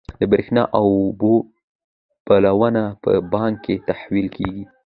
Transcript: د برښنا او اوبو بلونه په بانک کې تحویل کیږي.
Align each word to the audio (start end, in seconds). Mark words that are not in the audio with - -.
د 0.19 0.21
برښنا 0.31 0.63
او 0.77 0.85
اوبو 1.03 1.33
بلونه 2.27 2.83
په 3.03 3.11
بانک 3.33 3.55
کې 3.65 3.75
تحویل 3.87 4.27
کیږي. 4.35 4.63